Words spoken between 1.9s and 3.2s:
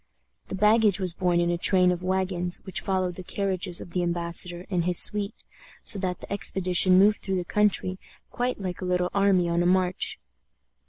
of wagons which followed